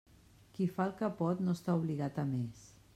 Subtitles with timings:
[0.55, 2.69] Qui fa el que pot no està obligat a més.